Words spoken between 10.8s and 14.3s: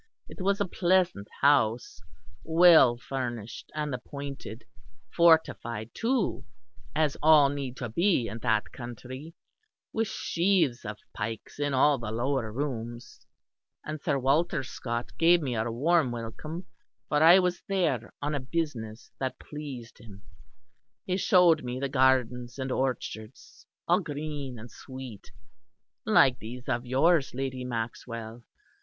of pikes in all the lower rooms, and Sir